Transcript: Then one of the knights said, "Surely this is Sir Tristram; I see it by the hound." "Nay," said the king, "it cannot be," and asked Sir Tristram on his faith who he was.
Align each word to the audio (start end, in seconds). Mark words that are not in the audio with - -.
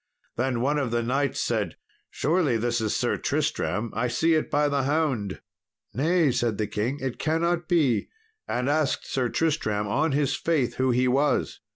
Then 0.35 0.61
one 0.61 0.79
of 0.79 0.89
the 0.89 1.03
knights 1.03 1.39
said, 1.43 1.75
"Surely 2.09 2.57
this 2.57 2.81
is 2.81 2.95
Sir 2.95 3.17
Tristram; 3.17 3.91
I 3.93 4.07
see 4.07 4.33
it 4.33 4.49
by 4.49 4.67
the 4.67 4.85
hound." 4.85 5.41
"Nay," 5.93 6.31
said 6.31 6.57
the 6.57 6.65
king, 6.65 6.97
"it 6.99 7.19
cannot 7.19 7.67
be," 7.67 8.09
and 8.47 8.67
asked 8.67 9.05
Sir 9.05 9.29
Tristram 9.29 9.87
on 9.87 10.13
his 10.13 10.33
faith 10.35 10.77
who 10.77 10.89
he 10.89 11.07
was. 11.07 11.59